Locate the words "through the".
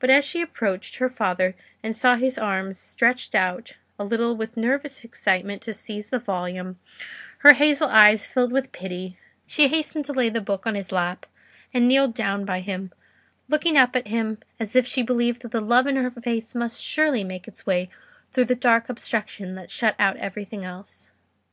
18.32-18.56